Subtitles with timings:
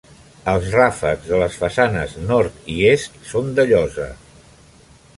[0.53, 4.13] Els ràfecs de les façanes Nord i Est són de llosa.